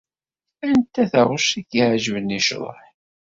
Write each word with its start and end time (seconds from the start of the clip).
Anta 0.67 1.03
taɣect 1.11 1.51
i 1.59 1.63
k-iɛeǧben 1.69 2.35
i 2.37 2.39
ccḍeḥ? 2.43 2.79